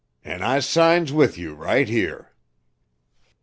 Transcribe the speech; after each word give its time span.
"An' 0.25 0.41
I 0.41 0.61
signs 0.61 1.13
with 1.13 1.37
you 1.37 1.53
right 1.53 1.87
here." 1.87 2.31